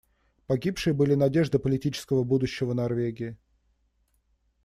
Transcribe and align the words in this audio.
Погибшие 0.47 0.95
были 0.95 1.13
надеждой 1.13 1.59
политического 1.59 2.23
будущего 2.23 2.73
Норвегии. 2.73 3.37